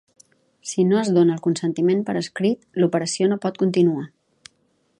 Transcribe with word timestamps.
Si 0.69 0.83
no 0.91 0.97
es 1.01 1.11
dona 1.17 1.35
el 1.35 1.43
consentiment 1.47 2.01
per 2.07 2.15
escrit, 2.21 2.65
l'operació 2.85 3.29
no 3.35 3.39
pot 3.45 3.61
continuar. 3.65 4.07